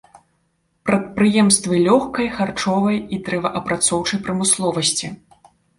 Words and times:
Прадпрыемствы 0.89 1.75
лёгкай, 1.89 2.27
харчовай 2.41 2.97
і 3.13 3.23
дрэваапрацоўчай 3.29 4.19
прамысловасці. 4.29 5.17